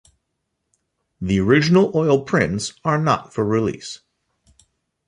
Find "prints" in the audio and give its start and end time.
2.23-2.73